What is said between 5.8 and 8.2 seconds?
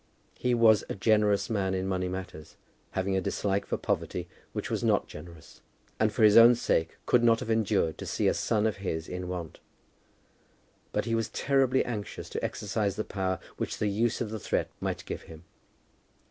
and for his own sake could not have endured to